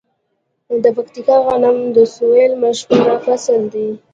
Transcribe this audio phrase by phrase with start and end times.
[0.83, 3.87] د پکتیکا غنم د سویل مشهور فصل دی.